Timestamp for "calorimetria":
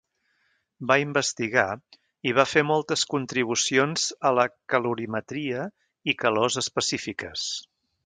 4.75-5.71